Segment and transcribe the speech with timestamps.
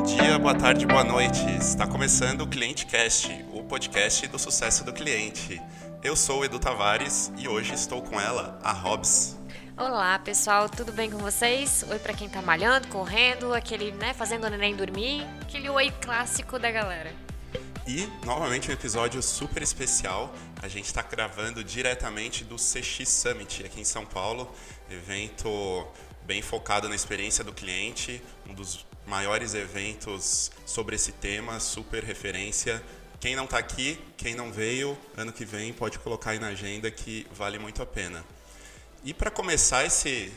[0.00, 1.44] Bom dia, boa tarde, boa noite.
[1.60, 5.60] Está começando o Cliente Cast, o podcast do sucesso do cliente.
[6.02, 9.36] Eu sou o Edu Tavares e hoje estou com ela, a Hobbs.
[9.76, 11.84] Olá, pessoal, tudo bem com vocês?
[11.86, 16.58] Oi para quem tá malhando, correndo, aquele, né, fazendo o neném dormir, aquele oi clássico
[16.58, 17.14] da galera.
[17.86, 20.32] E, novamente, um episódio super especial.
[20.62, 24.50] A gente está gravando diretamente do CX Summit aqui em São Paulo,
[24.90, 25.86] evento
[26.24, 32.80] bem focado na experiência do cliente, um dos maiores eventos sobre esse tema, super referência.
[33.18, 36.88] Quem não está aqui, quem não veio, ano que vem pode colocar aí na agenda
[36.92, 38.24] que vale muito a pena.
[39.04, 40.32] E para começar esse,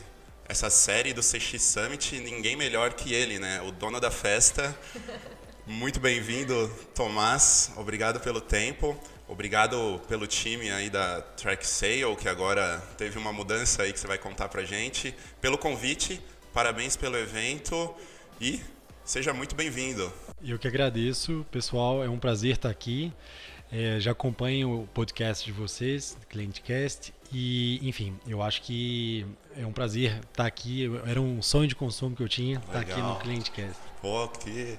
[0.48, 3.62] essa série do CX Summit, ninguém melhor que ele, né?
[3.62, 4.76] O dono da festa.
[5.66, 7.70] Muito bem-vindo, Tomás.
[7.76, 9.00] Obrigado pelo tempo.
[9.26, 14.06] Obrigado pelo time aí da Track Sale, que agora teve uma mudança aí que você
[14.06, 15.14] vai contar pra gente.
[15.40, 16.20] Pelo convite,
[16.52, 17.94] parabéns pelo evento
[18.40, 18.60] e
[19.04, 20.12] seja muito bem-vindo.
[20.42, 22.02] Eu que agradeço, pessoal.
[22.02, 23.12] É um prazer estar aqui.
[23.72, 29.26] É, já acompanho o podcast de vocês, ClienteCast, e, enfim, eu acho que
[29.56, 30.88] é um prazer estar aqui.
[31.06, 33.80] Era um sonho de consumo que eu tinha estar aqui no ClienteCast.
[34.00, 34.78] Pô, que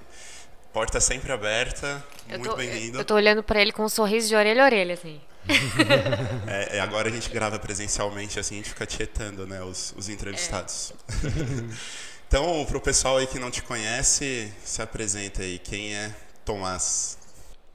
[0.71, 2.97] porta sempre aberta, eu muito bem-vindo.
[2.97, 5.19] Eu tô olhando para ele com um sorriso de orelha a orelha, assim.
[6.47, 10.09] é, é, agora a gente grava presencialmente, assim, a gente fica tietando, né, os, os
[10.09, 10.93] entrevistados.
[11.09, 12.05] É.
[12.27, 15.59] então, pro pessoal aí que não te conhece, se apresenta aí.
[15.59, 17.17] Quem é Tomás?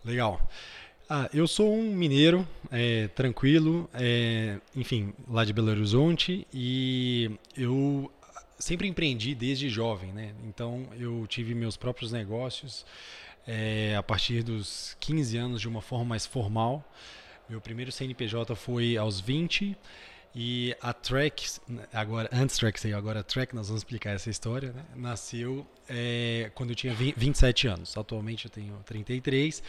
[0.05, 0.41] Legal.
[1.09, 8.09] Ah, eu sou um mineiro, é, tranquilo, é, enfim, lá de Belo Horizonte e eu
[8.61, 10.33] sempre empreendi desde jovem, né?
[10.45, 12.87] Então eu tive meus próprios negócios
[13.47, 16.85] é, a partir dos 15 anos de uma forma mais formal.
[17.49, 19.77] Meu primeiro CNPJ foi aos 20
[20.35, 21.61] e a Track,
[21.93, 23.23] agora, antes Track sei, agora a
[23.55, 24.85] nós vamos explicar essa história, né?
[24.95, 27.97] nasceu é, quando eu tinha 20, 27 anos.
[27.97, 29.61] Atualmente eu tenho 33.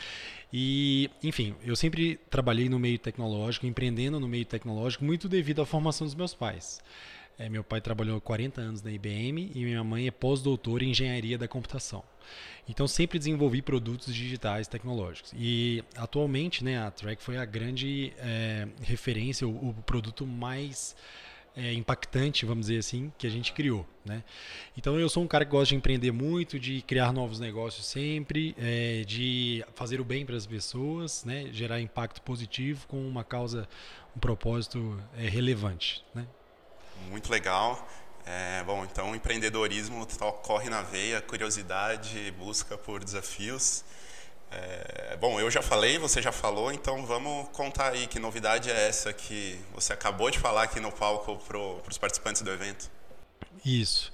[0.53, 5.65] E, enfim, eu sempre trabalhei no meio tecnológico, empreendendo no meio tecnológico, muito devido à
[5.65, 6.79] formação dos meus pais.
[7.37, 11.37] É, meu pai trabalhou 40 anos na IBM e minha mãe é pós-doutora em engenharia
[11.37, 12.03] da computação.
[12.69, 15.33] Então sempre desenvolvi produtos digitais tecnológicos.
[15.35, 20.95] E atualmente, né, a Track foi a grande é, referência, o, o, produto mais
[21.55, 23.85] é, impactante, vamos dizer assim, que a gente criou.
[24.05, 24.23] Né?
[24.77, 28.55] Então eu sou um cara que gosta de empreender muito, de criar novos negócios sempre,
[28.57, 31.49] é, de fazer o bem para as pessoas, né?
[31.51, 33.67] gerar impacto positivo com uma causa,
[34.15, 36.03] um propósito é, relevante.
[36.13, 36.25] Né?
[37.09, 37.87] Muito legal.
[38.25, 40.05] É, bom, então empreendedorismo
[40.43, 43.83] corre na veia, curiosidade, busca por desafios.
[44.51, 48.87] É, bom, eu já falei, você já falou, então vamos contar aí que novidade é
[48.87, 52.91] essa que você acabou de falar aqui no palco para os participantes do evento.
[53.65, 54.10] Isso.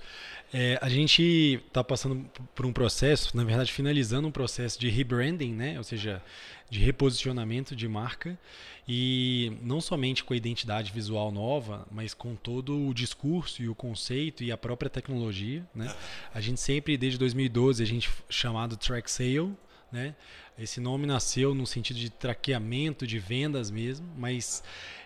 [0.53, 2.25] É, a gente está passando
[2.55, 5.77] por um processo, na verdade, finalizando um processo de rebranding, né?
[5.77, 6.21] ou seja,
[6.69, 8.39] de reposicionamento de marca,
[8.87, 13.75] e não somente com a identidade visual nova, mas com todo o discurso e o
[13.75, 15.65] conceito e a própria tecnologia.
[15.75, 15.93] Né?
[16.33, 19.53] A gente sempre, desde 2012, a gente chamado Track Sale,
[19.91, 20.15] né?
[20.59, 24.63] Esse nome nasceu no sentido de traqueamento de vendas mesmo, mas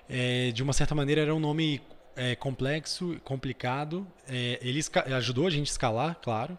[0.09, 1.81] é, de uma certa maneira era um nome
[2.15, 4.07] é, complexo, complicado.
[4.27, 4.79] É, ele
[5.15, 6.57] ajudou a gente a escalar, claro,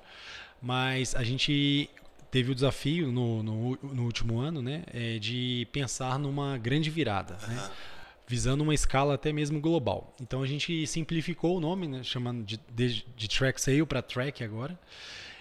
[0.61, 1.89] mas a gente
[2.31, 7.37] teve o desafio no, no, no último ano né, é, de pensar numa grande virada.
[7.43, 7.55] Uhum.
[7.55, 7.71] Né,
[8.27, 10.15] visando uma escala até mesmo global.
[10.19, 14.43] Então a gente simplificou o nome, né, chamando de, de, de Track Sale para Track
[14.43, 14.79] agora,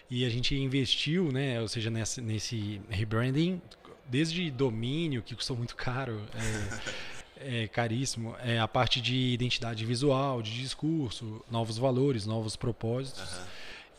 [0.10, 3.62] e a gente investiu, né, ou seja, nesse, nesse rebranding,
[4.10, 6.80] desde domínio, que custou muito caro, é,
[7.46, 13.22] é caríssimo, é a parte de identidade visual, de discurso, novos valores, novos propósitos.
[13.22, 13.46] Uhum.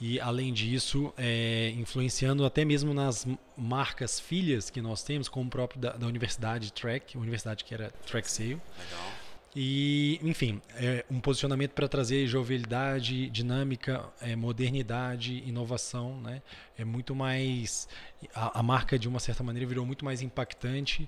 [0.00, 3.25] E além disso, é, influenciando até mesmo nas
[3.56, 7.92] marcas filhas que nós temos, como o próprio da, da Universidade Track, universidade que era
[8.04, 8.48] Track Sale.
[8.48, 9.22] Legal.
[9.55, 16.19] E, enfim, é um posicionamento para trazer jovialidade, dinâmica, é, modernidade, inovação.
[16.22, 16.41] Né?
[16.78, 17.87] É muito mais.
[18.34, 21.07] A, a, marca, de uma certa maneira, virou muito mais impactante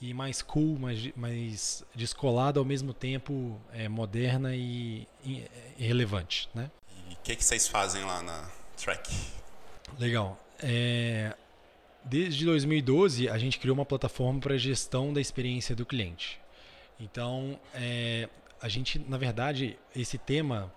[0.00, 5.44] e mais cool, mais, mais descolada, ao mesmo tempo é, moderna e, e,
[5.78, 6.50] e, relevante.
[6.54, 6.70] Né?
[7.08, 9.10] E o que, que vocês fazem lá na Track?
[9.98, 10.38] Legal.
[10.58, 11.34] É,
[12.04, 16.38] desde 2012, a gente criou uma plataforma para gestão da experiência do cliente.
[16.98, 18.28] Então, é,
[18.60, 20.72] a gente, na verdade, esse tema,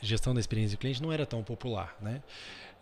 [0.00, 2.22] gestão da experiência do cliente, não era tão popular, né?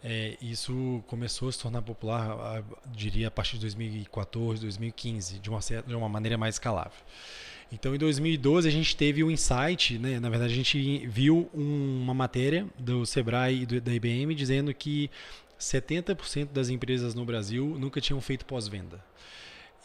[0.03, 5.61] É, isso começou a se tornar popular, diria, a partir de 2014, 2015, de uma,
[5.61, 6.99] certa, de uma maneira mais escalável.
[7.71, 10.19] Então, em 2012, a gente teve um insight, né?
[10.19, 14.75] na verdade, a gente viu um, uma matéria do Sebrae e do, da IBM dizendo
[14.75, 15.11] que
[15.59, 19.05] 70% das empresas no Brasil nunca tinham feito pós-venda.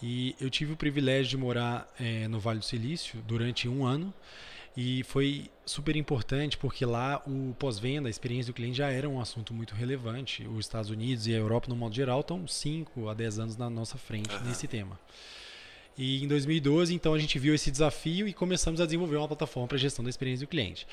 [0.01, 4.13] E eu tive o privilégio de morar é, no Vale do Silício durante um ano
[4.77, 9.21] e foi super importante porque lá o pós-venda, a experiência do cliente já era um
[9.21, 10.45] assunto muito relevante.
[10.45, 13.69] Os Estados Unidos e a Europa, no modo geral, estão 5 a 10 anos na
[13.69, 14.43] nossa frente uhum.
[14.43, 14.99] nesse tema.
[15.97, 19.67] E em 2012, então, a gente viu esse desafio e começamos a desenvolver uma plataforma
[19.67, 20.85] para gestão da experiência do cliente.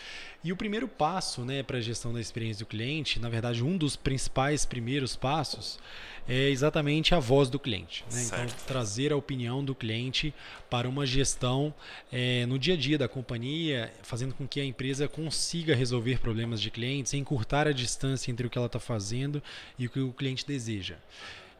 [0.45, 3.77] E o primeiro passo né, para a gestão da experiência do cliente, na verdade, um
[3.77, 5.81] dos principais primeiros passos,
[6.29, 8.05] é exatamente a voz do cliente.
[8.13, 8.25] Né?
[8.25, 10.33] Então, trazer a opinião do cliente
[10.71, 11.75] para uma gestão
[12.13, 16.61] é, no dia a dia da companhia, fazendo com que a empresa consiga resolver problemas
[16.61, 19.43] de clientes, encurtar a distância entre o que ela está fazendo
[19.77, 20.95] e o que o cliente deseja.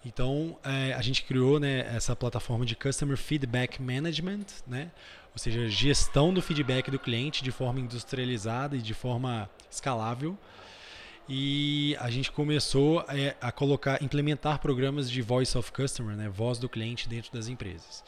[0.05, 4.91] Então, é, a gente criou né, essa plataforma de Customer Feedback Management, né?
[5.33, 10.37] ou seja, gestão do feedback do cliente de forma industrializada e de forma escalável.
[11.29, 16.59] E a gente começou é, a colocar, implementar programas de Voice of Customer, né, voz
[16.59, 18.05] do cliente dentro das empresas.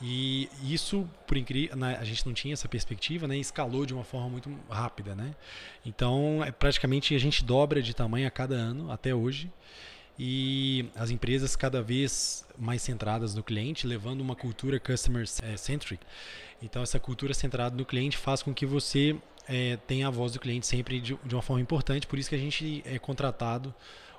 [0.00, 4.04] E isso, por incrível, né, a gente não tinha essa perspectiva, né, escalou de uma
[4.04, 5.34] forma muito rápida, né?
[5.84, 9.50] Então, é praticamente a gente dobra de tamanho a cada ano até hoje
[10.18, 16.04] e as empresas cada vez mais centradas no cliente, levando uma cultura customer eh, centric.
[16.62, 19.16] Então essa cultura centrada no cliente faz com que você
[19.46, 22.06] é, tenha a voz do cliente sempre de, de, uma forma importante.
[22.06, 23.74] Por isso que a gente é contratado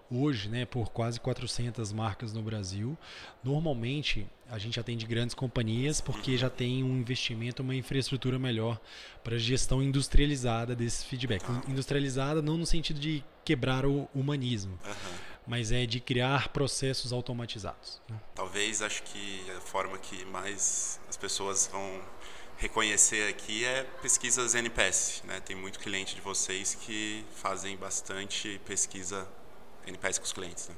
[0.10, 2.98] hoje, né, por quase 400 marcas no Brasil.
[3.44, 8.80] Normalmente a gente atende grandes companhias porque já tem um investimento, uma infraestrutura melhor
[9.24, 11.44] para gestão industrializada desse feedback.
[11.68, 14.80] Industrializada não no sentido de quebrar o humanismo.
[14.86, 18.02] Uhum mas é de criar processos automatizados.
[18.10, 18.20] Né?
[18.36, 22.02] Talvez acho que a forma que mais as pessoas vão
[22.58, 25.24] reconhecer aqui é pesquisas NPS.
[25.26, 25.40] Né?
[25.40, 29.28] Tem muito cliente de vocês que fazem bastante pesquisa
[29.86, 30.68] NPS com os clientes.
[30.68, 30.76] Né?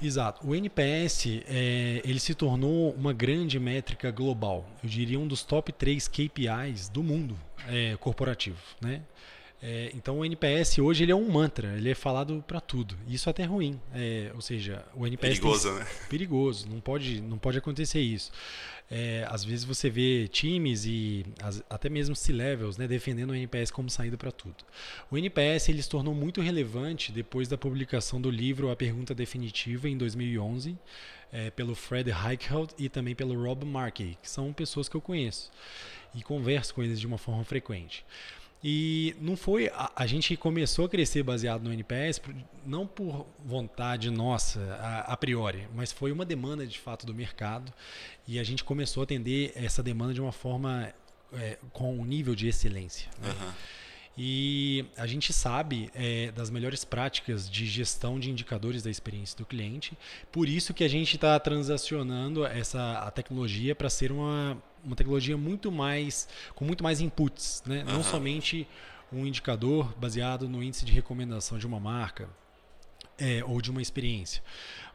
[0.00, 0.46] Exato.
[0.46, 4.68] O NPS é, ele se tornou uma grande métrica global.
[4.82, 8.58] Eu diria um dos top 3 KPIs do mundo é, corporativo.
[8.80, 9.02] Né?
[9.68, 12.96] É, então o NPS hoje ele é um mantra, ele é falado para tudo.
[13.08, 13.80] Isso é até ruim.
[13.92, 15.86] É, ou seja, o NPS perigoso, tem, né?
[16.08, 18.30] Perigoso, não pode, não pode acontecer isso.
[18.88, 23.72] É, às vezes você vê times e as, até mesmo C-levels né, defendendo o NPS
[23.72, 24.54] como saída para tudo.
[25.10, 29.88] O NPS ele se tornou muito relevante depois da publicação do livro A Pergunta Definitiva
[29.88, 30.78] em 2011
[31.32, 35.50] é, pelo Fred Reichelt e também pelo Rob Markey, que são pessoas que eu conheço
[36.14, 38.04] e converso com eles de uma forma frequente.
[38.64, 39.68] E não foi.
[39.68, 42.20] A, a, gente começou a crescer baseado no NPS,
[42.64, 47.72] não por vontade nossa, a, a, priori, mas foi uma demanda de fato do mercado.
[48.26, 50.92] E a gente começou a atender essa demanda de uma forma
[51.32, 53.08] é, com um nível de excelência.
[53.20, 53.28] Né?
[53.28, 53.52] Uhum.
[54.18, 59.44] E a gente sabe é, das melhores práticas de gestão de indicadores da experiência do
[59.44, 59.96] cliente.
[60.32, 65.36] Por isso que a gente está transacionando essa a tecnologia para ser uma uma tecnologia
[65.36, 67.84] muito mais com muito mais inputs, né?
[67.86, 67.94] Uhum.
[67.94, 68.66] Não somente
[69.12, 72.28] um indicador baseado no índice de recomendação de uma marca
[73.18, 74.42] é, ou de uma experiência,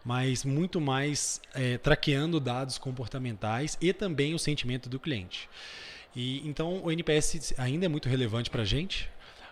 [0.04, 5.50] mas muito mais é, traqueando dados comportamentais e também o sentimento do cliente.
[6.16, 9.10] E então o NPS ainda é muito relevante para a gente,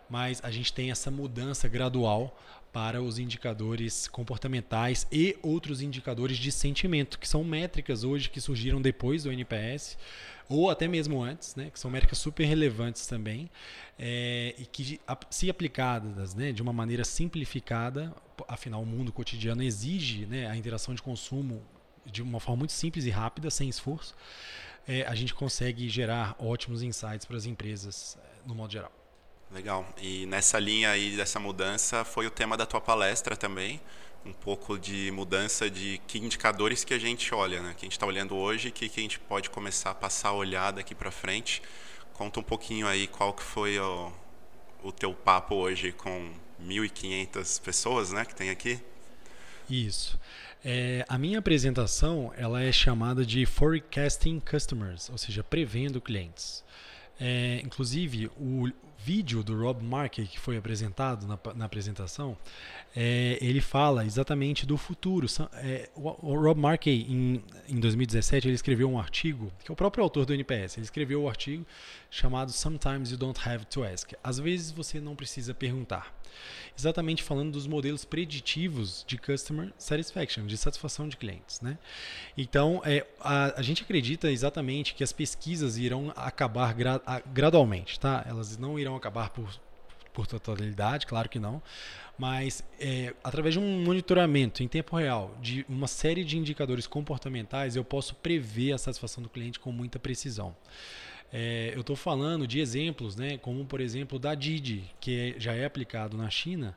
[0.09, 2.37] mas a gente tem essa mudança gradual
[2.71, 8.81] para os indicadores comportamentais e outros indicadores de sentimento, que são métricas hoje que surgiram
[8.81, 9.97] depois do NPS,
[10.47, 13.49] ou até mesmo antes, né, que são métricas super relevantes também,
[13.97, 14.99] é, e que,
[15.29, 18.13] se aplicadas né, de uma maneira simplificada,
[18.47, 21.63] afinal o mundo cotidiano exige né, a interação de consumo
[22.05, 24.15] de uma forma muito simples e rápida, sem esforço,
[24.89, 28.91] é, a gente consegue gerar ótimos insights para as empresas no modo geral.
[29.51, 29.87] Legal.
[30.01, 33.79] E nessa linha aí dessa mudança foi o tema da tua palestra também,
[34.25, 37.73] um pouco de mudança de que indicadores que a gente olha, né?
[37.77, 40.33] Que a gente está olhando hoje, que que a gente pode começar a passar a
[40.33, 41.61] olhar daqui para frente.
[42.13, 44.11] Conta um pouquinho aí qual que foi o,
[44.83, 48.25] o teu papo hoje com 1.500 pessoas, né?
[48.25, 48.79] Que tem aqui.
[49.69, 50.19] Isso.
[50.63, 56.63] É, a minha apresentação ela é chamada de Forecasting Customers, ou seja, prevendo clientes.
[57.19, 58.69] É, inclusive, o,
[59.03, 62.37] vídeo do Rob Markey que foi apresentado na, na apresentação,
[62.95, 65.27] é, ele fala exatamente do futuro.
[65.53, 69.75] É, o, o, Rob Markey, em, em 2017, ele escreveu um artigo, que é o
[69.75, 71.65] próprio autor do NPS, ele escreveu o um artigo
[72.09, 74.11] chamado Sometimes You Don't Have to Ask.
[74.23, 76.13] Às vezes você não precisa perguntar.
[76.77, 81.61] Exatamente falando dos modelos preditivos de Customer Satisfaction, de satisfação de clientes.
[81.61, 81.77] Né?
[82.37, 87.99] Então, é, a, a gente acredita exatamente que as pesquisas irão acabar gra, a, gradualmente.
[87.99, 88.25] Tá?
[88.27, 89.49] Elas não irão acabar por
[90.19, 91.61] por totalidade, claro que não,
[92.17, 97.77] mas é, através de um monitoramento em tempo real de uma série de indicadores comportamentais,
[97.77, 100.53] eu posso prever a satisfação do cliente com muita precisão.
[101.31, 105.53] É, eu estou falando de exemplos, né, como por exemplo da Didi, que é, já
[105.53, 106.75] é aplicado na China,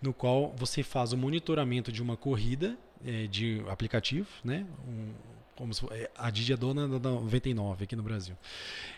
[0.00, 5.12] no qual você faz o monitoramento de uma corrida é, de aplicativo, né, um,
[5.54, 8.36] como se, é, a Didi é dona da 99 aqui no Brasil.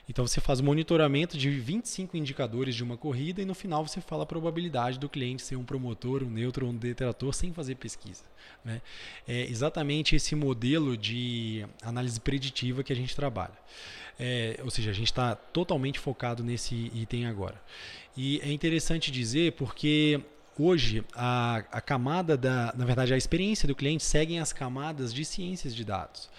[0.09, 4.01] Então você faz o monitoramento de 25 indicadores de uma corrida e no final você
[4.01, 8.25] fala a probabilidade do cliente ser um promotor, um neutro um detrator sem fazer pesquisa.
[8.65, 8.81] Né?
[9.27, 13.59] É exatamente esse modelo de análise preditiva que a gente trabalha.
[14.19, 17.61] É, ou seja, a gente está totalmente focado nesse item agora.
[18.17, 20.21] E é interessante dizer porque
[20.59, 25.25] hoje a, a camada da, na verdade, a experiência do cliente seguem as camadas de
[25.25, 26.31] ciências de dados,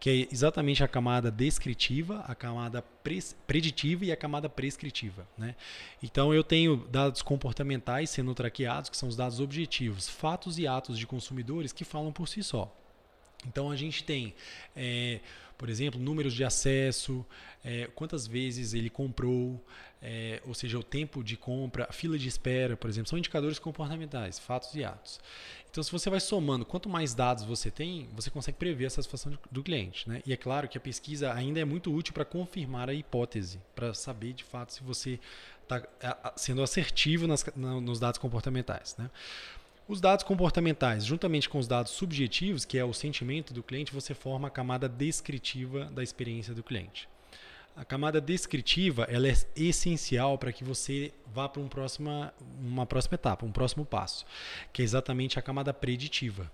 [0.00, 2.82] que é exatamente a camada descritiva, a camada
[3.46, 5.26] preditiva e a camada prescritiva.
[5.36, 5.54] Né?
[6.02, 10.98] Então eu tenho dados comportamentais sendo traqueados, que são os dados objetivos, fatos e atos
[10.98, 12.74] de consumidores que falam por si só.
[13.46, 14.34] Então a gente tem
[14.74, 15.20] é,
[15.58, 17.26] por exemplo, números de acesso,
[17.64, 19.60] é, quantas vezes ele comprou,
[20.00, 24.38] é, ou seja, o tempo de compra, fila de espera, por exemplo, são indicadores comportamentais,
[24.38, 25.20] fatos e atos.
[25.68, 29.36] Então, se você vai somando, quanto mais dados você tem, você consegue prever a satisfação
[29.50, 30.08] do cliente.
[30.08, 30.22] Né?
[30.24, 33.92] E é claro que a pesquisa ainda é muito útil para confirmar a hipótese, para
[33.92, 35.18] saber de fato se você
[35.62, 35.82] está
[36.36, 38.96] sendo assertivo nas, nos dados comportamentais.
[38.96, 39.10] Né?
[39.88, 44.12] Os dados comportamentais, juntamente com os dados subjetivos, que é o sentimento do cliente, você
[44.12, 47.08] forma a camada descritiva da experiência do cliente.
[47.78, 53.14] A camada descritiva ela é essencial para que você vá para um próxima, uma próxima
[53.14, 54.26] etapa, um próximo passo,
[54.72, 56.50] que é exatamente a camada preditiva.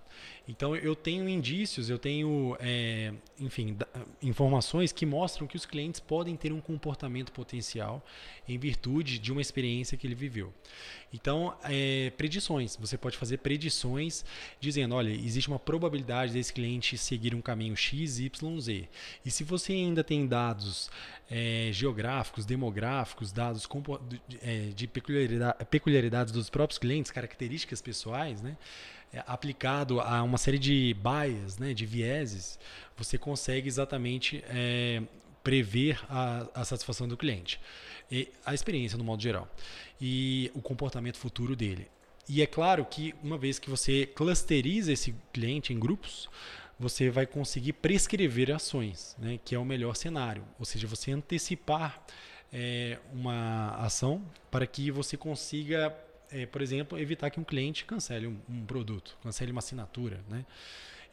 [0.47, 3.75] Então eu tenho indícios, eu tenho, é, enfim,
[4.21, 8.05] informações que mostram que os clientes podem ter um comportamento potencial
[8.47, 10.53] em virtude de uma experiência que ele viveu.
[11.13, 12.75] Então, é, predições.
[12.75, 14.25] Você pode fazer predições
[14.59, 18.87] dizendo, olha, existe uma probabilidade desse cliente seguir um caminho X, Y, Z.
[19.25, 20.89] E se você ainda tem dados
[21.29, 23.67] é, geográficos, demográficos, dados
[24.41, 28.57] é, de peculiaridades dos próprios clientes, características pessoais, né?
[29.13, 32.59] É, aplicado a uma série de bias, né, de vieses,
[32.97, 35.01] você consegue exatamente é,
[35.41, 37.61] prever a, a, satisfação do cliente,
[38.11, 39.47] e a experiência no modo geral
[40.01, 41.87] e o comportamento futuro dele.
[42.27, 46.27] E é claro que uma vez que você clusteriza esse cliente em grupos,
[46.79, 50.43] você vai conseguir prescrever ações, né, que é o melhor cenário.
[50.59, 52.05] Ou seja, você antecipar
[52.51, 55.95] é, uma ação para que você consiga
[56.31, 60.45] é, por exemplo, evitar que um cliente cancele um, um produto, cancele uma assinatura, né?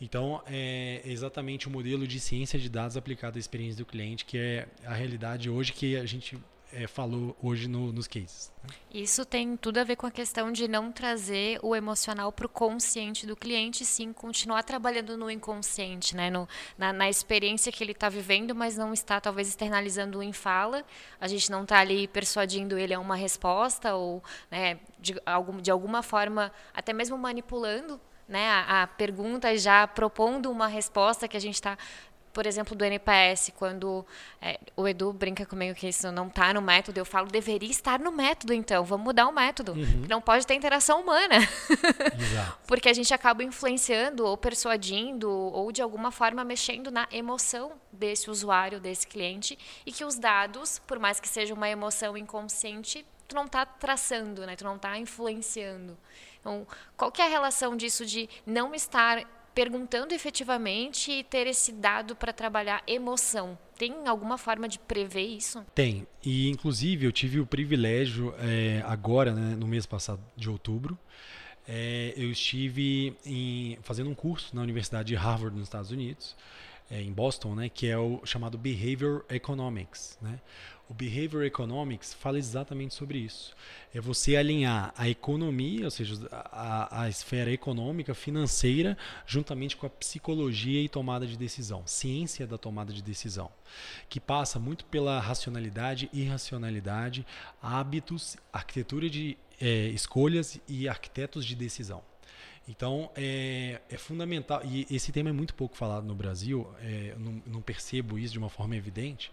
[0.00, 4.36] Então, é exatamente o modelo de ciência de dados aplicado à experiência do cliente, que
[4.36, 6.36] é a realidade hoje que a gente
[6.72, 8.52] é, falou hoje no, nos cases.
[8.92, 12.48] Isso tem tudo a ver com a questão de não trazer o emocional para o
[12.48, 16.30] consciente do cliente, sim continuar trabalhando no inconsciente, né?
[16.30, 20.84] No, na, na experiência que ele está vivendo, mas não está talvez externalizando em fala.
[21.20, 25.70] A gente não está ali persuadindo ele a uma resposta ou né, de, algum, de
[25.70, 31.40] alguma forma até mesmo manipulando né, a, a, pergunta já propondo uma resposta que a
[31.40, 31.76] gente está
[32.32, 34.04] por exemplo, do NPS, quando
[34.40, 37.98] é, o Edu brinca comigo que isso não está no método, eu falo, deveria estar
[37.98, 39.72] no método, então, vamos mudar o método.
[39.72, 40.06] Uhum.
[40.08, 41.36] Não pode ter interação humana.
[42.66, 48.30] Porque a gente acaba influenciando ou persuadindo ou de alguma forma mexendo na emoção desse
[48.30, 53.34] usuário, desse cliente, e que os dados, por mais que seja uma emoção inconsciente, tu
[53.34, 54.56] não está traçando, né?
[54.56, 55.96] tu não está influenciando.
[56.40, 59.24] Então, qual que é a relação disso de não estar
[59.54, 63.58] perguntando efetivamente e ter esse dado para trabalhar emoção.
[63.76, 65.64] Tem alguma forma de prever isso?
[65.74, 66.06] Tem.
[66.24, 70.98] E, inclusive, eu tive o privilégio, é, agora, né, no mês passado de outubro,
[71.66, 76.36] é, eu estive em, fazendo um curso na Universidade de Harvard, nos Estados Unidos,
[76.90, 80.18] é, em Boston, né, que é o chamado Behavior Economics.
[80.20, 80.38] Né?
[80.92, 83.56] O Behavior Economics fala exatamente sobre isso.
[83.94, 89.88] É você alinhar a economia, ou seja, a, a esfera econômica, financeira, juntamente com a
[89.88, 93.50] psicologia e tomada de decisão, ciência da tomada de decisão,
[94.06, 97.24] que passa muito pela racionalidade, irracionalidade,
[97.62, 102.11] hábitos, arquitetura de é, escolhas e arquitetos de decisão.
[102.68, 107.42] Então, é, é, fundamental, e esse tema é muito pouco falado no Brasil, é, não,
[107.44, 109.32] não, percebo isso de uma forma evidente,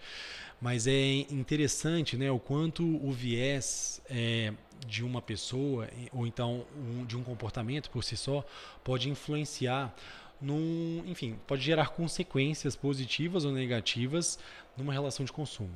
[0.59, 4.51] mas é interessante né, o quanto o viés é,
[4.85, 8.43] de uma pessoa, ou então um, de um comportamento por si só,
[8.83, 9.93] pode influenciar
[10.41, 14.39] num, enfim, pode gerar consequências positivas ou negativas
[14.75, 15.75] numa relação de consumo.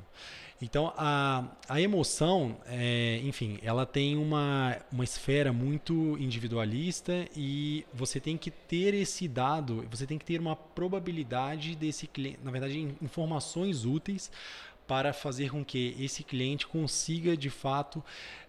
[0.63, 8.17] Então, a, a emoção, é, enfim, ela tem uma, uma esfera muito individualista e você
[8.17, 12.95] tem que ter esse dado, você tem que ter uma probabilidade desse cliente, na verdade,
[13.01, 14.31] informações úteis
[14.87, 18.03] para fazer com que esse cliente consiga de fato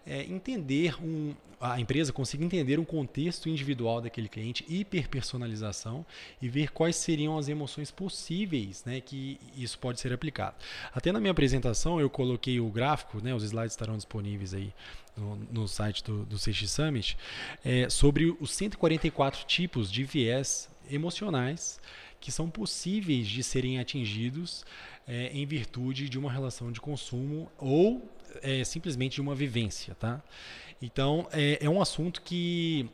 [0.05, 6.05] é, entender um, a empresa consiga entender um contexto individual daquele cliente, hiperpersonalização
[6.41, 10.55] e ver quais seriam as emoções possíveis né, que isso pode ser aplicado.
[10.93, 14.73] Até na minha apresentação eu coloquei o gráfico, né, os slides estarão disponíveis aí
[15.15, 17.17] no, no site do, do CX Summit,
[17.63, 21.79] é, sobre os 144 tipos de viés emocionais
[22.25, 24.65] que são possíveis de serem atingidos
[25.07, 28.01] é, em virtude de uma relação de consumo ou
[28.41, 30.23] é, simplesmente de uma vivência, tá?
[30.81, 32.89] Então é, é um assunto que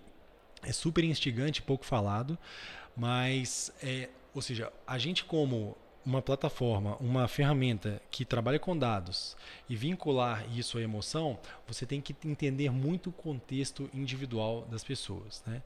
[0.62, 2.38] é super instigante, pouco falado,
[2.94, 9.36] mas é, ou seja, a gente como uma plataforma, uma ferramenta que trabalha com dados
[9.70, 15.44] e vincular isso à emoção, você tem que entender muito o contexto individual das pessoas.
[15.46, 15.62] Né?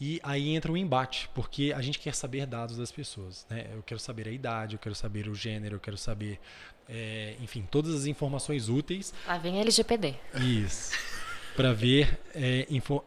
[0.00, 3.46] E aí entra o embate, porque a gente quer saber dados das pessoas.
[3.48, 3.66] Né?
[3.72, 6.38] Eu quero saber a idade, eu quero saber o gênero, eu quero saber,
[6.88, 9.14] é, enfim, todas as informações úteis.
[9.26, 10.14] Lá vem LGPD.
[10.34, 10.92] Isso.
[11.56, 12.66] para ver, é,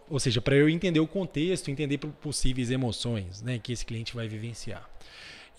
[0.10, 4.27] ou seja, para eu entender o contexto, entender possíveis emoções né, que esse cliente vai
[4.27, 4.88] vivenciar.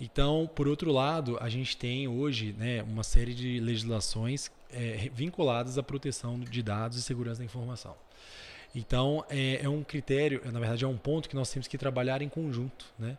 [0.01, 5.79] Então, por outro lado, a gente tem hoje né, uma série de legislações é, vinculadas
[5.79, 7.95] à proteção de dados e segurança da informação.
[8.75, 12.23] Então, é, é, um critério, na verdade, é um ponto que nós temos que trabalhar
[12.23, 12.87] em conjunto.
[12.99, 13.17] Né?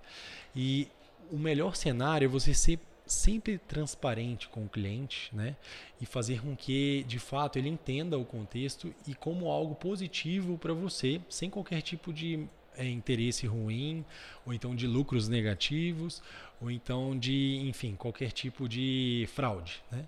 [0.53, 0.89] E
[1.31, 5.55] o melhor cenário é você ser sempre transparente com o cliente né?
[6.01, 10.73] e fazer com que, de fato, ele entenda o contexto e como algo positivo para
[10.73, 14.03] você, sem qualquer tipo de é, interesse ruim,
[14.45, 16.21] ou então de lucros negativos,
[16.61, 19.81] ou então de, enfim, qualquer tipo de fraude.
[19.91, 20.05] Né?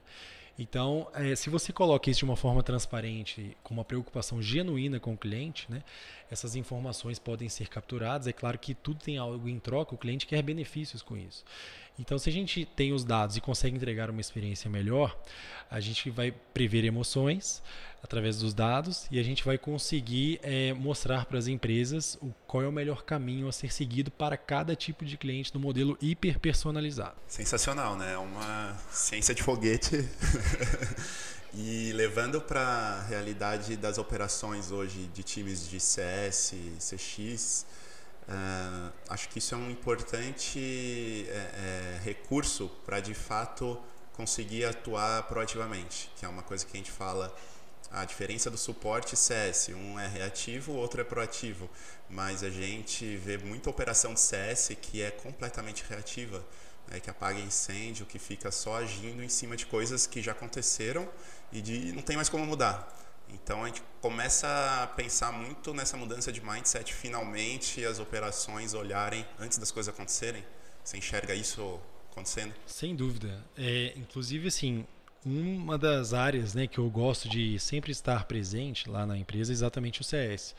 [0.60, 5.14] Então, é, se você coloca isso de uma forma transparente, com uma preocupação genuína com
[5.14, 5.84] o cliente, né,
[6.32, 8.26] essas informações podem ser capturadas.
[8.26, 11.46] É claro que tudo tem algo em troca, o cliente quer benefícios com isso.
[12.00, 15.16] Então, se a gente tem os dados e consegue entregar uma experiência melhor,
[15.70, 17.62] a gente vai prever emoções
[18.08, 22.64] através dos dados e a gente vai conseguir é, mostrar para as empresas o, qual
[22.64, 26.40] é o melhor caminho a ser seguido para cada tipo de cliente no modelo hiper
[26.40, 27.18] personalizado.
[27.28, 28.14] Sensacional, né?
[28.14, 30.08] É uma ciência de foguete.
[31.54, 37.66] e levando para a realidade das operações hoje de times de CS, CX,
[38.28, 43.80] Uh, acho que isso é um importante é, é, recurso para de fato
[44.12, 47.34] conseguir atuar proativamente, que é uma coisa que a gente fala
[47.92, 51.70] a diferença do suporte CS, um é reativo, o outro é proativo,
[52.10, 56.46] mas a gente vê muita operação de CS que é completamente reativa,
[56.88, 61.08] né, que apaga incêndio, que fica só agindo em cima de coisas que já aconteceram
[61.52, 62.94] e de não tem mais como mudar.
[63.30, 64.48] Então a gente começa
[64.82, 70.44] a pensar muito nessa mudança de mindset, finalmente as operações olharem antes das coisas acontecerem.
[70.84, 71.80] Você enxerga isso
[72.12, 72.54] acontecendo?
[72.66, 73.46] Sem dúvida.
[73.58, 74.88] É, inclusive, assim,
[75.26, 79.54] uma das áreas né, que eu gosto de sempre estar presente lá na empresa é
[79.54, 80.56] exatamente o CS.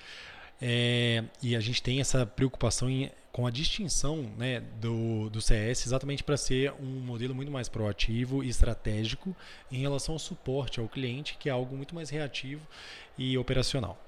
[0.61, 5.87] É, e a gente tem essa preocupação em, com a distinção né, do, do CS
[5.87, 9.37] exatamente para ser um modelo muito mais proativo e estratégico
[9.71, 12.67] em relação ao suporte ao cliente, que é algo muito mais reativo
[13.17, 14.05] e operacional.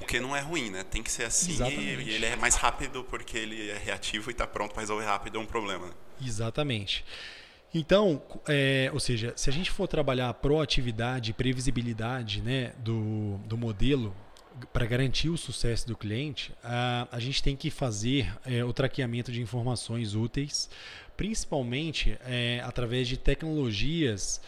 [0.00, 0.82] O que não é ruim, né?
[0.82, 4.32] Tem que ser assim e, e, ele é mais rápido porque ele é reativo e
[4.32, 5.90] está pronto para resolver rápido um problema.
[6.24, 7.04] Exatamente.
[7.72, 13.38] Então, é, ou seja, se a gente for trabalhar a proatividade e previsibilidade né, do,
[13.46, 14.14] do modelo
[14.72, 19.30] para garantir o sucesso do cliente, a, a gente tem que fazer é, o traqueamento
[19.30, 20.68] de informações úteis,
[21.16, 24.40] principalmente é, através de tecnologias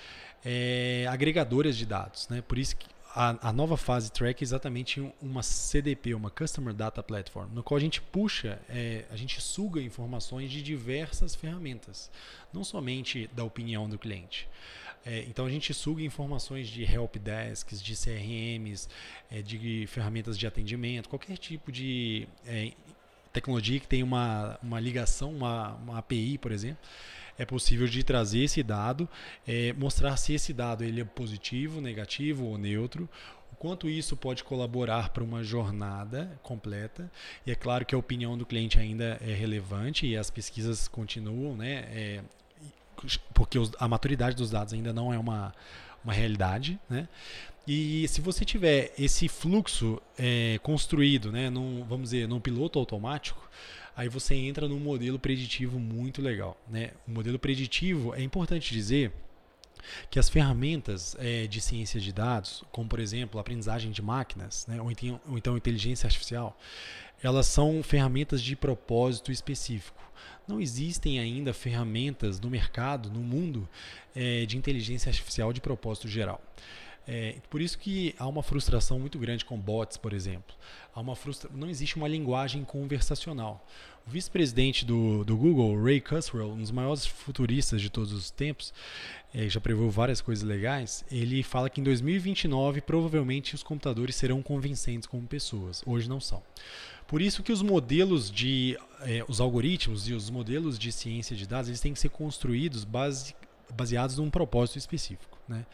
[0.44, 2.28] é, agregadoras de dados.
[2.28, 2.42] Né?
[2.42, 7.02] Por isso que a, a, nova fase track é exatamente uma CDP, uma Customer Data
[7.02, 12.10] Platform, no qual a gente puxa, é, a gente suga informações de diversas ferramentas,
[12.52, 14.48] não somente da opinião do cliente.
[15.04, 18.88] É, então a gente suga informações de helpdesks, de CRMs,
[19.30, 22.72] é, de ferramentas de atendimento, qualquer tipo de é,
[23.32, 26.80] tecnologia que tenha uma, uma ligação, uma, uma API, por exemplo
[27.38, 29.08] é possível de trazer esse dado,
[29.46, 33.08] é, mostrar se esse dado ele é positivo, negativo ou neutro,
[33.52, 37.10] o quanto isso pode colaborar para uma jornada completa.
[37.46, 41.56] E é claro que a opinião do cliente ainda é relevante e as pesquisas continuam,
[41.56, 41.84] né?
[41.90, 42.20] É,
[43.34, 45.54] porque a maturidade dos dados ainda não é uma,
[46.04, 47.08] uma realidade, né?
[47.66, 53.48] E se você tiver esse fluxo é, construído, né, num, vamos dizer, num piloto automático,
[53.96, 56.60] aí você entra num modelo preditivo muito legal.
[56.68, 56.90] Né?
[57.06, 59.12] O modelo preditivo, é importante dizer
[60.10, 64.80] que as ferramentas é, de ciência de dados, como por exemplo aprendizagem de máquinas, né,
[64.80, 66.58] ou, então, ou então inteligência artificial,
[67.22, 70.02] elas são ferramentas de propósito específico.
[70.46, 73.68] Não existem ainda ferramentas no mercado, no mundo,
[74.14, 76.42] é, de inteligência artificial de propósito geral.
[77.06, 80.54] É, por isso que há uma frustração muito grande com bots, por exemplo.
[80.94, 81.50] Há uma frustra...
[81.52, 83.66] Não existe uma linguagem conversacional.
[84.06, 88.72] O vice-presidente do, do Google, Ray Kurzweil, um dos maiores futuristas de todos os tempos,
[89.32, 94.42] é, já preveu várias coisas legais, ele fala que em 2029 provavelmente os computadores serão
[94.42, 95.82] convincentes como pessoas.
[95.86, 96.42] Hoje não são.
[97.06, 101.46] Por isso que os modelos de, é, os algoritmos e os modelos de ciência de
[101.46, 103.34] dados, eles têm que ser construídos base,
[103.74, 105.64] baseados num propósito específico, né?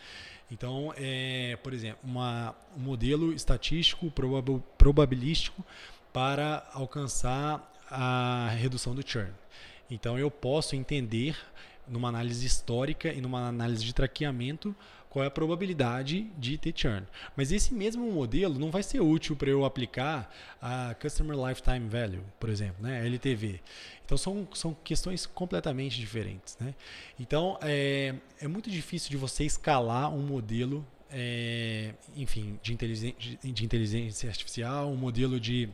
[0.50, 5.64] Então, é, por exemplo, uma, um modelo estatístico probab, probabilístico
[6.12, 9.32] para alcançar a redução do churn.
[9.90, 11.36] Então, eu posso entender
[11.86, 14.74] numa análise histórica e numa análise de traqueamento
[15.08, 17.06] qual é a probabilidade de ter churn.
[17.36, 22.24] Mas esse mesmo modelo não vai ser útil para eu aplicar a Customer Lifetime Value,
[22.38, 23.04] por exemplo, né?
[23.06, 23.60] LTV.
[24.04, 26.56] Então são, são questões completamente diferentes.
[26.58, 26.74] Né?
[27.18, 33.64] Então é, é muito difícil de você escalar um modelo, é, enfim, de inteligência, de
[33.64, 35.68] inteligência artificial, um modelo de,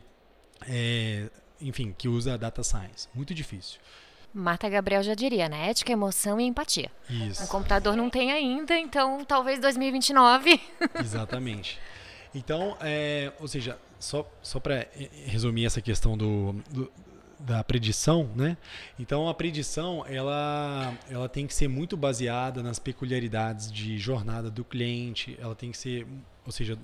[0.67, 1.29] é,
[1.61, 3.07] enfim, que usa data science.
[3.13, 3.79] Muito difícil.
[4.37, 5.69] Marta Gabriel já diria, né?
[5.69, 6.91] Ética, emoção e empatia.
[7.09, 7.45] Isso.
[7.45, 10.59] O computador não tem ainda, então talvez 2029.
[10.99, 11.79] Exatamente.
[12.33, 14.87] Então, é, ou seja, só, só para
[15.25, 16.91] resumir essa questão do, do,
[17.39, 18.57] da predição, né?
[18.99, 24.65] Então, a predição ela, ela tem que ser muito baseada nas peculiaridades de jornada do
[24.65, 26.05] cliente, ela tem que ser,
[26.45, 26.77] ou seja,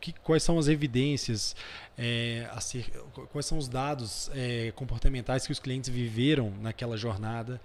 [0.00, 1.54] que, quais são as evidências,
[1.96, 2.90] é, ser,
[3.30, 7.60] quais são os dados é, comportamentais que os clientes viveram naquela jornada,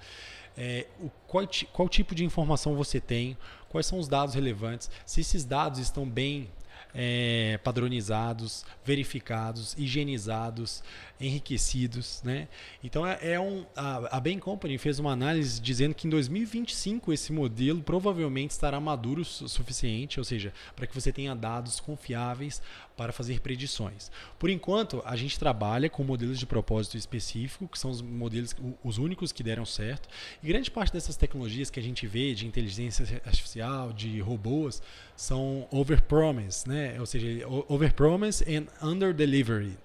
[0.58, 3.38] é, o, qual, qual tipo de informação você tem,
[3.70, 6.50] quais são os dados relevantes, se esses dados estão bem
[6.96, 10.82] é, padronizados, verificados, higienizados,
[11.20, 12.48] enriquecidos, né?
[12.84, 17.12] Então é, é um a, a Bain Company fez uma análise dizendo que em 2025
[17.12, 22.62] esse modelo provavelmente estará maduro o suficiente, ou seja, para que você tenha dados confiáveis
[22.96, 24.10] para fazer predições.
[24.40, 28.98] Por enquanto, a gente trabalha com modelos de propósito específico, que são os modelos os
[28.98, 30.08] únicos que deram certo.
[30.42, 34.82] E grande parte dessas tecnologias que a gente vê de inteligência artificial, de robôs,
[35.16, 36.85] são overpromise, né?
[37.00, 39.78] Ou seja, overpromise and underdelivery.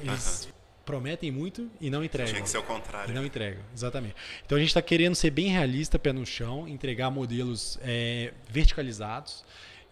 [0.00, 0.52] Eles uh -huh.
[0.84, 2.32] prometem muito e não entregam.
[2.32, 3.10] Tinha que ser o contrário.
[3.10, 4.14] E não entregam, exatamente.
[4.44, 9.44] Então a gente está querendo ser bem realista, pé no chão, entregar modelos é, verticalizados.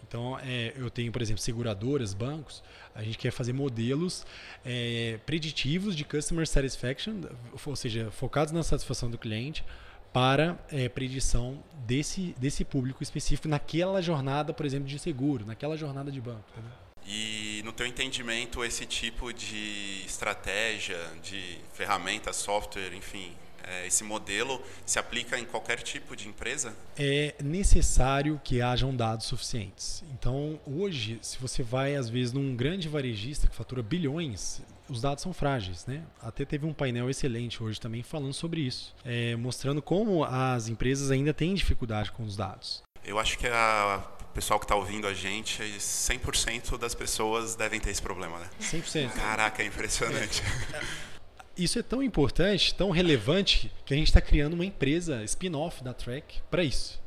[0.08, 2.62] Então, é, eu tenho, por exemplo, seguradoras, bancos.
[2.94, 4.24] A gente quer fazer modelos
[4.64, 7.22] é, preditivos de customer satisfaction,
[7.64, 9.64] ou seja, focados na satisfação do cliente,
[10.16, 16.10] para é, predição desse, desse público específico naquela jornada, por exemplo, de seguro, naquela jornada
[16.10, 16.42] de banco.
[16.52, 16.72] Entendeu?
[17.06, 23.30] E no teu entendimento, esse tipo de estratégia, de ferramenta, software, enfim,
[23.62, 26.74] é, esse modelo se aplica em qualquer tipo de empresa?
[26.96, 30.02] É necessário que hajam dados suficientes.
[30.14, 35.22] Então, hoje, se você vai, às vezes, num grande varejista que fatura bilhões, os dados
[35.22, 36.02] são frágeis, né?
[36.22, 41.10] Até teve um painel excelente hoje também falando sobre isso, é, mostrando como as empresas
[41.10, 42.82] ainda têm dificuldade com os dados.
[43.04, 47.90] Eu acho que a pessoal que está ouvindo a gente, 100% das pessoas devem ter
[47.90, 48.50] esse problema, né?
[48.60, 49.12] 100%.
[49.12, 50.42] Caraca, é impressionante.
[50.74, 51.06] É.
[51.56, 55.94] Isso é tão importante, tão relevante, que a gente está criando uma empresa spin-off da
[55.94, 57.00] Track para isso.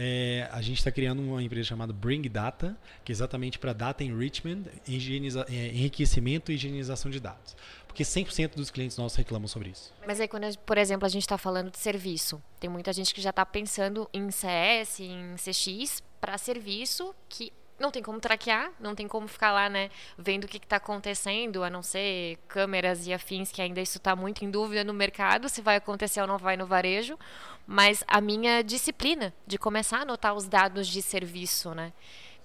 [0.00, 4.04] É, a gente está criando uma empresa chamada Bring Data, que é exatamente para data
[4.04, 7.56] enrichment, é, enriquecimento e higienização de dados.
[7.88, 9.92] Porque 100% dos clientes nossos reclamam sobre isso.
[10.06, 13.20] Mas aí, quando, por exemplo, a gente está falando de serviço, tem muita gente que
[13.20, 18.94] já está pensando em CS, em CX, para serviço que não tem como traquear, não
[18.94, 23.12] tem como ficar lá, né, vendo o que está acontecendo, a não ser câmeras e
[23.12, 26.38] afins, que ainda isso está muito em dúvida no mercado, se vai acontecer ou não
[26.38, 27.18] vai no varejo,
[27.66, 31.92] mas a minha disciplina de começar a anotar os dados de serviço, né?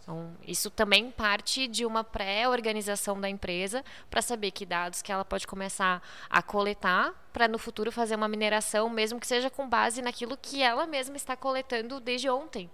[0.03, 5.23] Então, isso também parte de uma pré-organização da empresa para saber que dados que ela
[5.23, 10.01] pode começar a coletar para no futuro fazer uma mineração, mesmo que seja com base
[10.01, 12.69] naquilo que ela mesma está coletando desde ontem.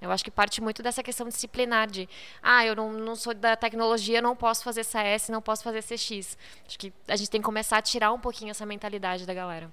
[0.00, 2.08] Eu acho que parte muito dessa questão disciplinar de,
[2.42, 6.38] ah, eu não, não sou da tecnologia, não posso fazer CS, não posso fazer CX.
[6.66, 9.70] Acho que a gente tem que começar a tirar um pouquinho essa mentalidade da galera.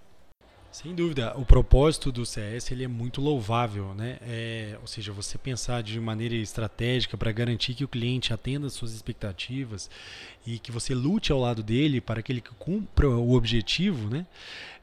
[0.69, 4.19] Sem dúvida, o propósito do CS ele é muito louvável, né?
[4.21, 8.73] É, ou seja, você pensar de maneira estratégica para garantir que o cliente atenda às
[8.73, 9.89] suas expectativas
[10.45, 14.25] e que você lute ao lado dele para que ele cumpra o objetivo, né?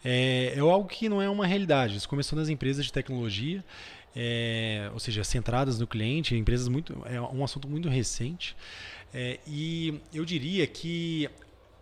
[0.04, 1.96] É, é algo que não é uma realidade.
[1.96, 3.62] Isso começou nas empresas de tecnologia,
[4.14, 8.56] é, ou seja, centradas no cliente, empresas muito, é um assunto muito recente.
[9.12, 11.28] É, e eu diria que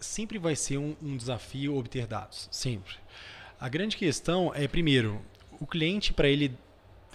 [0.00, 2.94] sempre vai ser um, um desafio obter dados, sempre.
[3.60, 5.20] A grande questão é, primeiro,
[5.60, 6.54] o cliente, para ele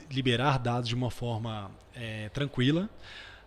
[0.09, 2.89] liberar dados de uma forma é, tranquila,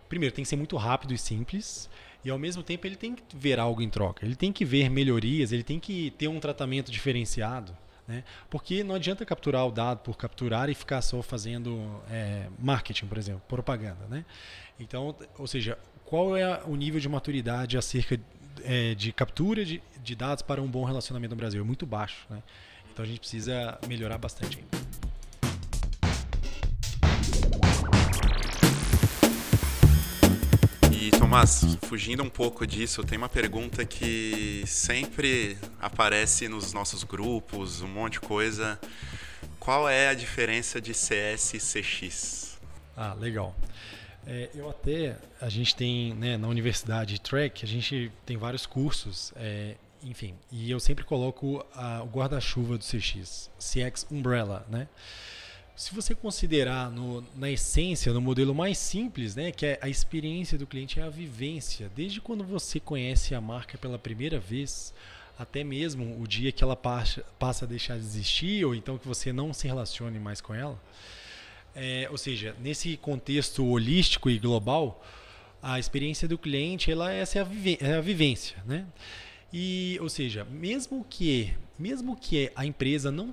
[0.09, 1.89] primeiro, tem que ser muito rápido e simples.
[2.23, 4.27] E ao mesmo tempo ele tem que ver algo em troca.
[4.27, 7.75] Ele tem que ver melhorias, ele tem que ter um tratamento diferenciado.
[8.11, 8.25] Né?
[8.51, 13.16] Porque não adianta capturar o dado por capturar e ficar só fazendo é, marketing, por
[13.16, 14.05] exemplo, propaganda.
[14.09, 14.25] Né?
[14.81, 18.20] Então, ou seja, qual é o nível de maturidade acerca
[18.64, 21.61] é, de captura de, de dados para um bom relacionamento no Brasil?
[21.61, 22.27] É muito baixo.
[22.29, 22.42] Né?
[22.92, 24.80] Então a gente precisa melhorar bastante ainda.
[31.31, 37.87] Tomás, fugindo um pouco disso, tem uma pergunta que sempre aparece nos nossos grupos, um
[37.87, 38.77] monte de coisa.
[39.61, 42.61] Qual é a diferença de CS e CX?
[42.97, 43.55] Ah, legal.
[44.27, 49.33] É, eu até, a gente tem, né, na Universidade Track, a gente tem vários cursos
[49.37, 54.88] é, enfim, e eu sempre coloco a, o guarda-chuva do CX, CX Umbrella, né?
[55.77, 60.59] Se você considerar no, na essência, no modelo mais simples, né, que é a experiência
[60.59, 64.93] do cliente, é a vivência, desde quando você conhece a marca pela primeira vez,
[65.39, 69.33] até mesmo o dia que ela passa, a deixar de existir, ou então que você
[69.33, 70.79] não se relacione mais com ela.
[71.75, 75.03] É, ou seja, nesse contexto holístico e global,
[75.63, 77.49] a experiência do cliente, ela essa é a,
[77.81, 78.87] é a vivência, né?
[79.53, 83.33] E, ou seja, mesmo que, mesmo que a empresa não,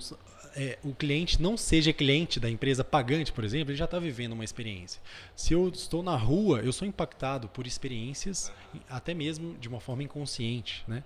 [0.57, 4.33] é, o cliente não seja cliente da empresa pagante, por exemplo, ele já está vivendo
[4.33, 4.99] uma experiência.
[5.35, 8.51] Se eu estou na rua, eu sou impactado por experiências,
[8.89, 11.03] até mesmo de uma forma inconsciente, né?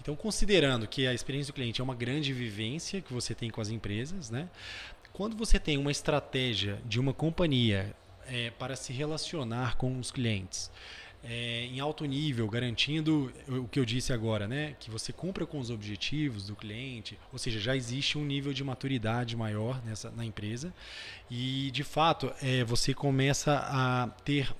[0.00, 3.60] Então, considerando que a experiência do cliente é uma grande vivência que você tem com
[3.60, 4.48] as empresas, né?
[5.12, 7.94] Quando você tem uma estratégia de uma companhia
[8.26, 10.70] é, para se relacionar com os clientes,
[11.24, 14.76] é, em alto nível, garantindo o que eu disse agora, né?
[14.78, 18.62] Que você cumpra com os objetivos do cliente, ou seja, já existe um nível de
[18.62, 20.72] maturidade maior nessa, na empresa
[21.30, 24.54] e, de fato, é, você começa a ter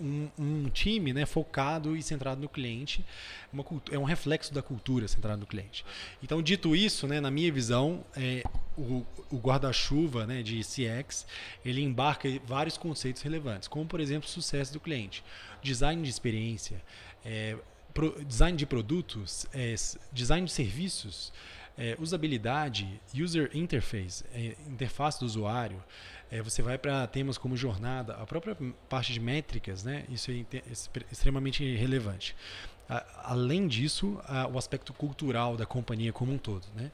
[0.00, 3.04] um, um, time né, focado e centrado no cliente.
[3.52, 5.84] Uma, é um reflexo da cultura centrada no cliente.
[6.22, 8.42] Então, dito isso, né, na minha visão, é,
[8.76, 11.26] o, o guarda-chuva né, de CX
[11.64, 15.24] ele embarca vários conceitos relevantes, como, por exemplo, sucesso do cliente,
[15.62, 16.82] design de experiência,
[17.24, 17.56] é,
[17.92, 19.74] pro, design de produtos, é,
[20.12, 21.32] design de serviços,
[21.76, 25.82] é, usabilidade, user interface, é, interface do usuário,
[26.30, 28.56] é, você vai para temas como jornada, a própria
[28.88, 30.04] parte de métricas, né?
[30.10, 30.62] Isso é, é
[31.10, 32.36] extremamente relevante.
[32.88, 36.90] A, além disso, a, o aspecto cultural da companhia como um todo, né?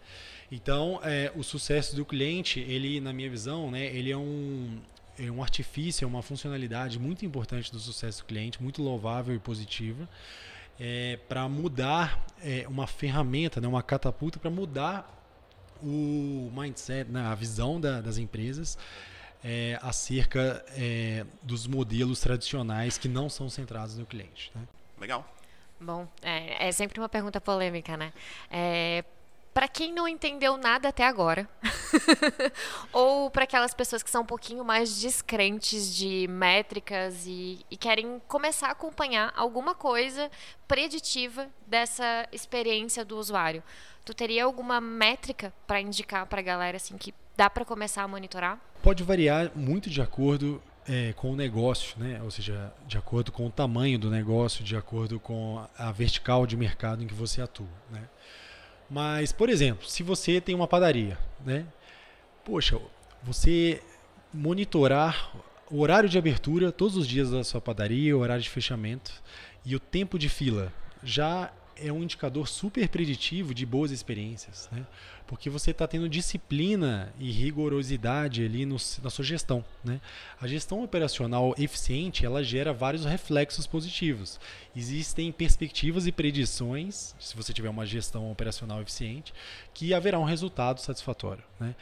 [0.51, 3.87] Então, é, o sucesso do cliente, ele, na minha visão, né?
[3.87, 4.79] Ele é um
[5.16, 9.38] é um artifício, é uma funcionalidade muito importante do sucesso do cliente, muito louvável e
[9.38, 10.09] positiva,
[10.79, 15.09] é, para mudar é, uma ferramenta, né, uma catapulta para mudar
[15.81, 18.77] o mindset, né, a visão da, das empresas
[19.44, 24.50] é, acerca é, dos modelos tradicionais que não são centrados no cliente.
[24.54, 24.62] Né?
[24.98, 25.28] Legal.
[25.78, 28.12] Bom, é, é, sempre uma pergunta polêmica, né?
[28.50, 29.04] É,
[29.52, 31.48] para quem não entendeu nada até agora,
[32.92, 38.20] ou para aquelas pessoas que são um pouquinho mais descrentes de métricas e, e, querem
[38.26, 40.28] começar a acompanhar alguma coisa
[40.66, 43.62] preditiva dessa experiência do usuário,
[44.04, 48.09] tu teria alguma métrica para indicar para a galera assim que dá para começar a
[48.09, 48.59] monitorar?
[48.83, 52.20] Pode variar muito de acordo é, com o negócio, né?
[52.23, 56.57] ou seja, de acordo com o tamanho do negócio, de acordo com a vertical de
[56.57, 57.66] mercado em que você atua.
[57.90, 58.03] Né?
[58.88, 61.66] Mas, por exemplo, se você tem uma padaria, né?
[62.44, 62.79] poxa,
[63.23, 63.83] você
[64.33, 65.33] monitorar
[65.70, 69.12] o horário de abertura todos os dias da sua padaria, o horário de fechamento
[69.64, 74.87] e o tempo de fila já é um indicador super preditivo de boas experiências, né?
[75.27, 79.65] porque você está tendo disciplina e rigorosidade ali no, na sua gestão.
[79.83, 80.01] Né?
[80.41, 84.39] A gestão operacional eficiente ela gera vários reflexos positivos.
[84.77, 89.33] Existem perspectivas e predições, se você tiver uma gestão operacional eficiente,
[89.73, 91.43] que haverá um resultado satisfatório.
[91.59, 91.75] Né?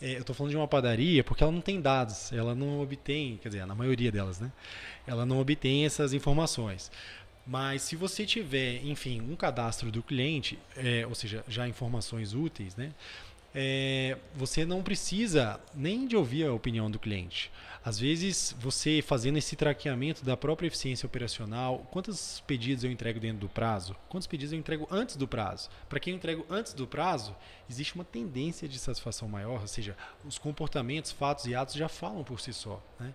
[0.00, 3.38] É, eu estou falando de uma padaria porque ela não tem dados, ela não obtém,
[3.42, 4.52] quer dizer, na maioria delas, né?
[5.06, 6.90] ela não obtém essas informações.
[7.46, 12.74] Mas se você tiver, enfim, um cadastro do cliente, é, ou seja, já informações úteis,
[12.74, 12.92] né?
[13.54, 17.52] é, você não precisa nem de ouvir a opinião do cliente.
[17.84, 23.38] Às vezes, você fazendo esse traqueamento da própria eficiência operacional, quantos pedidos eu entrego dentro
[23.38, 23.94] do prazo?
[24.08, 25.68] Quantos pedidos eu entrego antes do prazo?
[25.88, 27.36] Para quem eu entrego antes do prazo,
[27.70, 32.24] existe uma tendência de satisfação maior, ou seja, os comportamentos, fatos e atos já falam
[32.24, 32.82] por si só.
[32.98, 33.14] Né?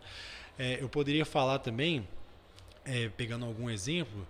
[0.57, 2.07] É, eu poderia falar também,
[2.89, 4.27] é, pegando algum exemplo,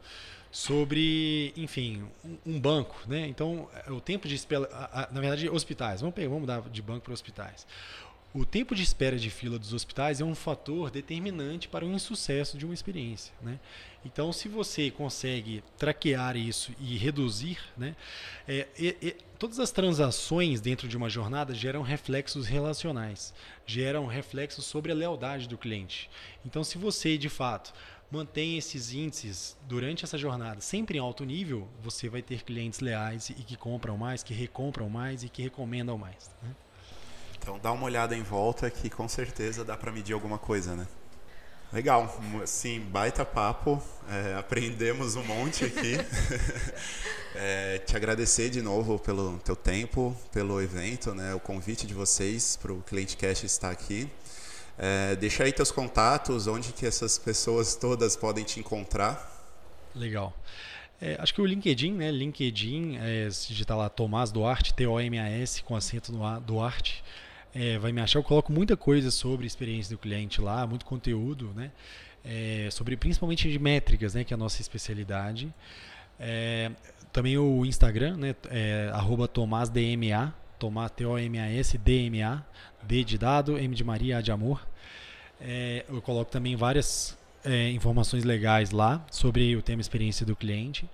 [0.52, 2.04] sobre, enfim,
[2.46, 3.28] um, banco, né?
[3.28, 4.68] Então, é, o tempo de espera,
[5.12, 6.02] na verdade, hospitais.
[6.02, 7.66] Vamos pegar, vamos mudar de banco para hospitais.
[8.32, 12.60] O tempo de espera de fila dos hospitais é um fator determinante para o insucesso
[12.60, 13.60] de uma experiência, né?
[14.06, 17.96] Então, se você consegue traquear isso e reduzir, né?
[18.48, 23.34] É, é, é, todas as transações dentro de uma jornada geram reflexos relacionais,
[23.66, 26.08] geram reflexos sobre a lealdade do cliente.
[26.46, 27.74] Então, se você de fato
[28.12, 33.30] mantém esses índices durante essa jornada sempre em alto nível, você vai ter clientes leais
[33.30, 36.30] e que compram mais, que recompram mais e que recomendam mais.
[36.42, 36.56] Né?
[37.38, 40.88] Então dá uma olhada em volta que com certeza dá para medir alguma coisa, né?
[41.72, 45.98] Legal, sim, baita papo, é, aprendemos um monte aqui.
[47.36, 52.58] é, te agradecer de novo pelo teu tempo, pelo evento, né, o convite de vocês
[52.60, 54.10] para o Cliente Cash estar aqui.
[54.82, 59.30] É, deixa aí teus contatos, onde que essas pessoas todas podem te encontrar.
[59.94, 60.34] Legal.
[61.02, 62.10] É, acho que o LinkedIn, né?
[62.12, 67.04] LinkedIn, é, se digitar lá Tomás Duarte, T-O-M-A-S, com acento no A, Duarte,
[67.54, 68.20] é, vai me achar.
[68.20, 71.72] Eu coloco muita coisa sobre experiência do cliente lá, muito conteúdo, né?
[72.24, 74.24] É, sobre principalmente de métricas, né?
[74.24, 75.54] Que é a nossa especialidade.
[76.18, 76.72] É,
[77.12, 78.36] também o Instagram, né?
[78.50, 82.44] É, arroba TomásDMA, Tomás, T-O-M-A-S, D-M-A,
[82.84, 84.68] D de dado, M de Maria, A de amor.
[85.40, 90.88] É, eu coloco também várias é, informações legais lá sobre o tema experiência do cliente.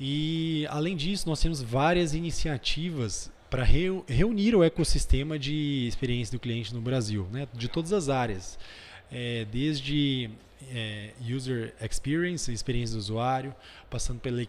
[0.00, 6.72] E, além disso, nós temos várias iniciativas para reunir o ecossistema de experiência do cliente
[6.72, 8.58] no Brasil, né, de todas as áreas,
[9.10, 10.30] é, desde
[10.70, 13.54] é, user experience, experiência do usuário,
[13.90, 14.42] passando pela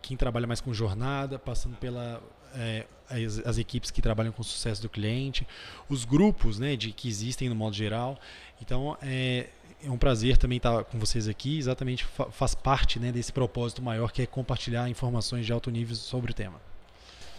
[0.00, 2.22] quem trabalha mais com jornada, passando pela
[2.54, 5.46] é, as, as, equipes que trabalham com o sucesso do cliente,
[5.88, 8.18] os grupos né, de, que existem no modo geral.
[8.60, 9.48] Então, é,
[9.82, 13.82] é um prazer também estar com vocês aqui, exatamente fa faz parte né, desse propósito
[13.82, 16.60] maior que é compartilhar informações de alto nível sobre o tema.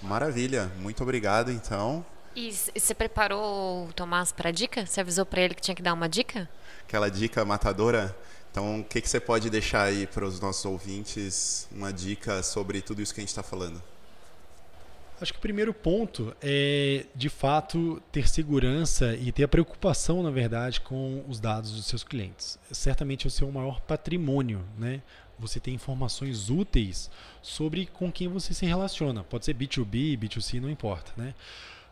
[0.02, 2.06] Maravilha, muito obrigado então.
[2.36, 4.86] E você preparou o Tomás para a dica?
[4.86, 6.50] Você avisou para ele que tinha que dar uma dica?
[6.84, 8.16] Aquela dica matadora?
[8.52, 12.82] Então, o que, que você pode deixar aí para os nossos ouvintes, uma dica sobre
[12.82, 13.82] tudo isso que a gente está falando?
[15.20, 20.30] Acho que o primeiro ponto é, de fato, ter segurança e ter a preocupação, na
[20.30, 22.60] verdade, com os dados dos seus clientes.
[22.70, 25.02] Certamente é o seu maior patrimônio, né?
[25.40, 27.10] Você tem informações úteis
[27.42, 29.24] sobre com quem você se relaciona.
[29.24, 31.34] Pode ser B2B, B2C, não importa, né?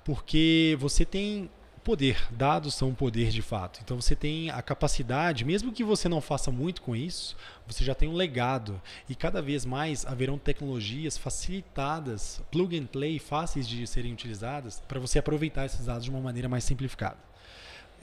[0.04, 1.50] Porque você tem
[1.84, 2.18] poder.
[2.32, 3.80] Dados são poder de fato.
[3.84, 7.36] Então você tem a capacidade, mesmo que você não faça muito com isso,
[7.68, 8.82] você já tem um legado.
[9.08, 15.00] E cada vez mais haverão tecnologias facilitadas, plug and play, fáceis de serem utilizadas, para
[15.00, 17.18] você aproveitar esses dados de uma maneira mais simplificada.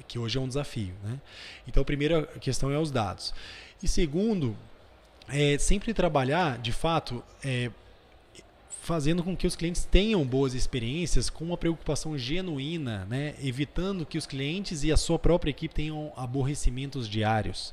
[0.07, 0.95] Que hoje é um desafio.
[1.03, 1.21] Né?
[1.67, 3.35] Então a primeira questão é os dados.
[3.83, 4.57] E segundo,
[5.29, 7.71] é sempre trabalhar, de fato, é,
[8.81, 13.35] fazendo com que os clientes tenham boas experiências com uma preocupação genuína, né?
[13.43, 17.73] evitando que os clientes e a sua própria equipe tenham aborrecimentos diários.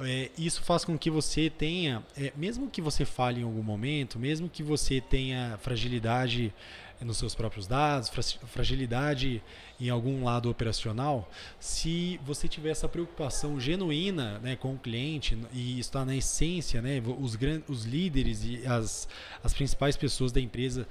[0.00, 4.18] É, isso faz com que você tenha, é, mesmo que você fale em algum momento,
[4.18, 6.52] mesmo que você tenha fragilidade
[7.00, 8.10] nos seus próprios dados,
[8.46, 9.42] fragilidade
[9.78, 11.30] em algum lado operacional,
[11.60, 17.02] se você tiver essa preocupação genuína né, com o cliente e está na essência, né,
[17.18, 17.36] os,
[17.68, 19.06] os líderes e as,
[19.44, 20.86] as principais pessoas da empresa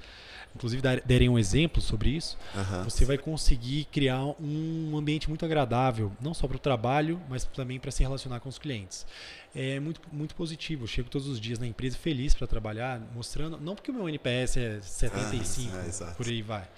[0.56, 2.84] inclusive derem um exemplo sobre isso, uhum.
[2.84, 7.78] você vai conseguir criar um ambiente muito agradável, não só para o trabalho, mas também
[7.78, 9.06] para se relacionar com os clientes.
[9.54, 10.84] É muito, muito positivo.
[10.84, 14.08] Eu chego todos os dias na empresa feliz para trabalhar, mostrando, não porque o meu
[14.08, 16.68] NPS é 75, ah, é, por aí vai,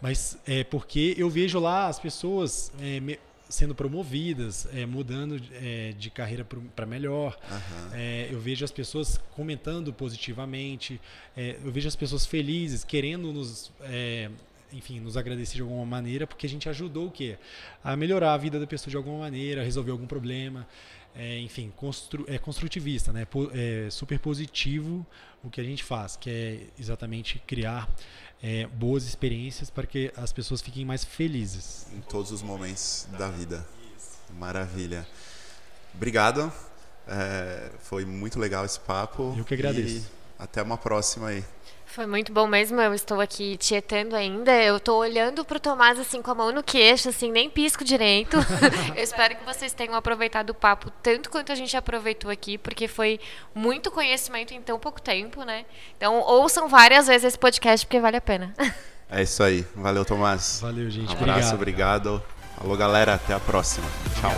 [0.00, 5.92] mas é porque eu vejo lá as pessoas é, me, sendo promovidas, é, mudando é,
[5.98, 7.38] de carreira para melhor.
[7.50, 7.88] Uhum.
[7.92, 11.00] É, eu vejo as pessoas comentando positivamente,
[11.36, 14.30] é, eu vejo as pessoas felizes, querendo nos, é,
[14.72, 17.38] enfim, nos agradecer de alguma maneira, porque a gente ajudou o quê?
[17.84, 20.66] A melhorar a vida da pessoa de alguma maneira, resolver algum problema.
[21.18, 23.26] É, enfim, constru, é construtivista, né?
[23.54, 25.06] é super positivo
[25.42, 27.88] o que a gente faz, que é exatamente criar
[28.42, 31.86] é, boas experiências para que as pessoas fiquem mais felizes.
[31.92, 33.66] Em todos os momentos da vida.
[34.38, 35.06] Maravilha.
[35.94, 36.52] Obrigado.
[37.08, 39.34] É, foi muito legal esse papo.
[39.36, 40.10] Eu que agradeço.
[40.38, 41.44] até uma próxima aí.
[41.86, 44.52] Foi muito bom mesmo, eu estou aqui tietando ainda.
[44.52, 47.84] Eu estou olhando para o Tomás assim com a mão no queixo, assim, nem pisco
[47.84, 48.36] direito.
[48.94, 52.86] eu espero que vocês tenham aproveitado o papo tanto quanto a gente aproveitou aqui, porque
[52.86, 53.18] foi
[53.54, 55.64] muito conhecimento em tão pouco tempo, né?
[55.96, 58.52] Então, ouçam várias vezes esse podcast porque vale a pena.
[59.08, 59.64] É isso aí.
[59.76, 60.58] Valeu, Tomás.
[60.60, 61.14] Valeu, gente.
[61.14, 62.08] Um abraço, obrigado.
[62.08, 62.36] obrigado.
[62.60, 63.14] Alô, galera.
[63.14, 63.86] Até a próxima.
[64.20, 64.32] Tchau.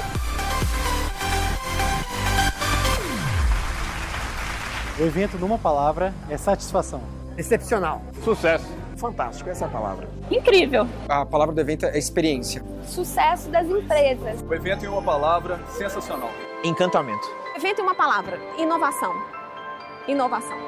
[4.98, 7.17] O evento, numa palavra, é satisfação.
[7.38, 8.02] Excepcional.
[8.24, 8.66] Sucesso.
[8.96, 10.08] Fantástico, essa é a palavra.
[10.28, 10.88] Incrível.
[11.08, 12.64] A palavra do evento é experiência.
[12.84, 14.42] Sucesso das empresas.
[14.42, 16.30] O evento em uma palavra, sensacional.
[16.64, 17.24] Encantamento.
[17.54, 19.14] O evento em uma palavra, inovação.
[20.08, 20.58] Inovação.